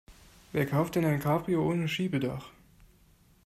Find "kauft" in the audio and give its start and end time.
0.65-0.95